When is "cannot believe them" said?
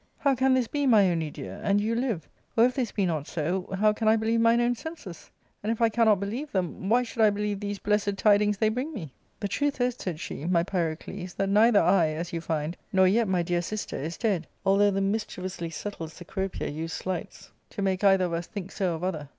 5.89-6.89